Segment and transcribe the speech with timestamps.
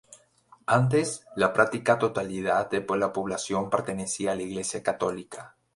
[0.65, 5.55] Antes, la práctica totalidad de la población pertenecía a la iglesia católica.